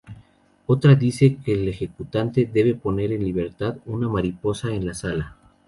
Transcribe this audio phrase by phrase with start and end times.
[0.65, 5.35] Otra dice que el ejecutante debe poner en libertad una mariposa en la sala.